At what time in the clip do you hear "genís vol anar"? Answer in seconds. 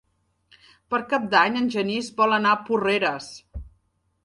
1.77-2.57